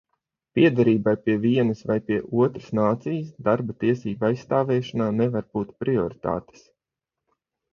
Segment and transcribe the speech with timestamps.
[0.59, 6.67] Piederībai pie vienas vai pie otras nācijas darba tiesību aizstāvēšanā nevar būt prioritātes.